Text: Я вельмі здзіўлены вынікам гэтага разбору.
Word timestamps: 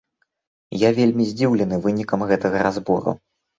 Я 0.83 0.89
вельмі 1.01 1.27
здзіўлены 1.33 1.81
вынікам 1.85 2.27
гэтага 2.35 2.67
разбору. 2.67 3.19